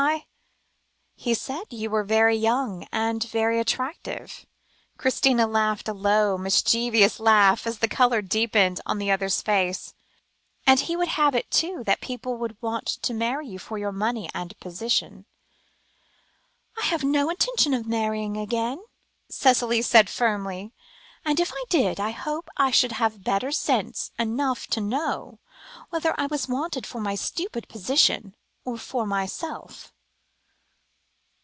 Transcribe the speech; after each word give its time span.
I" 0.03 0.25
"He 1.29 1.35
said 1.35 1.65
you 1.69 1.91
were 1.91 2.03
very 2.03 2.35
young, 2.35 2.87
and 2.91 3.23
very 3.23 3.59
attractive" 3.59 4.47
Christina 4.97 5.45
laughed, 5.45 5.87
a 5.87 5.93
low, 5.93 6.35
mischievous 6.39 7.19
laugh, 7.19 7.67
as 7.67 7.77
the 7.77 7.87
colour 7.87 8.23
deepened 8.23 8.81
on 8.87 8.97
the 8.97 9.11
other's 9.11 9.43
face 9.43 9.93
"and 10.65 10.79
he 10.79 10.95
would 10.95 11.09
have 11.09 11.35
it, 11.35 11.51
too, 11.51 11.83
that 11.85 12.01
people 12.01 12.35
would 12.37 12.59
want 12.63 12.87
to 12.87 13.13
marry 13.13 13.47
you 13.47 13.59
for 13.59 13.77
your 13.77 13.91
money 13.91 14.27
and 14.33 14.59
position." 14.59 15.25
"I 16.81 16.85
have 16.85 17.03
no 17.03 17.29
intention 17.29 17.75
of 17.75 17.85
marrying 17.85 18.37
again," 18.37 18.83
Cicely 19.29 19.83
said 19.83 20.09
firmly, 20.09 20.73
"and, 21.23 21.39
if 21.39 21.51
I 21.53 21.63
did, 21.69 21.99
I 21.99 22.09
hope 22.09 22.49
I 22.57 22.71
should 22.71 22.93
have 22.93 23.21
sense 23.53 24.09
enough 24.17 24.65
to 24.67 24.81
know 24.81 25.37
whether 25.91 26.19
I 26.19 26.25
was 26.25 26.47
wanted 26.49 26.87
for 26.87 26.99
my 26.99 27.13
stupid 27.13 27.67
position, 27.69 28.35
or 28.65 28.77
for 28.77 29.05
myself." 29.05 29.91